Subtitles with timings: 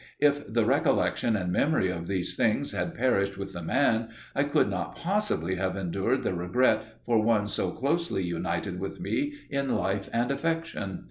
[0.19, 4.67] If the recollection and memory of these things had perished with the man, I could
[4.67, 10.09] not possibly have endured the regret for one so closely united with me in life
[10.11, 10.99] and affection.